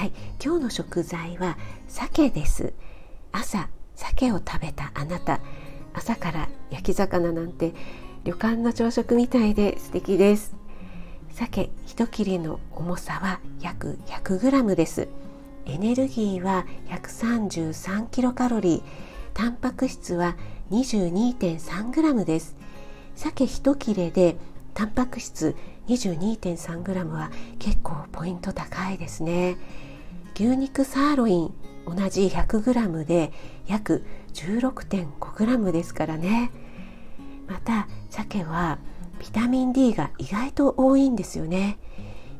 [0.00, 0.12] はい。
[0.42, 2.72] 今日の食材は鮭です。
[3.32, 5.40] 朝鮭を食べたあなた。
[5.92, 7.74] 朝から焼き魚なんて
[8.24, 10.54] 旅館の朝食みたいで素敵です。
[11.34, 15.06] 鮭一切れの重さは約 100g です。
[15.66, 18.82] エネルギーは 133kcal
[19.34, 20.34] タンパク質は
[20.70, 22.56] 22.3g です。
[23.16, 24.38] 鮭一切れで
[24.72, 25.54] タンパク質
[25.88, 29.58] 22.3g は結構ポイント高いですね。
[30.40, 33.30] 牛肉サーロイン同じ 100g で
[33.66, 36.50] 約 16.5g ですからね。
[37.46, 38.78] また鮭は
[39.18, 41.78] ビタミン D が意外と多いんですよね。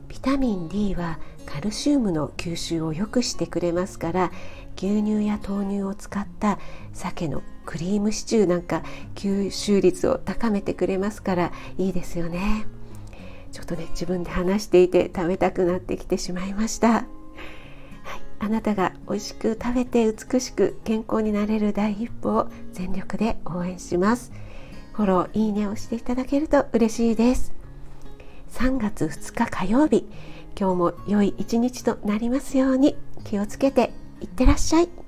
[0.08, 4.32] ビタミン D はカルシウムの吸収を良くしてくれますから
[4.78, 6.58] 牛乳や豆乳を使った
[6.94, 8.82] 鮭のクリームシチューなんか
[9.14, 12.64] 吸収率を高めてくれますからいいですよね。
[13.52, 17.04] ちょっとね自分で話していて食べたくなってきてしまいました、
[18.40, 24.32] あなたが美味しく食べて美しく健康になれる第一歩を全力で応援します。
[24.94, 27.52] フォローいいねをしていただけると嬉しいです。
[28.52, 30.06] 3月2日火曜日
[30.58, 34.99] 今日も良い一日となりますように気をつけていってらっしゃい。